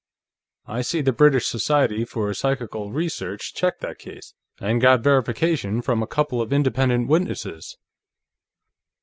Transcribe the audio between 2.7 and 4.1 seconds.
Research checked that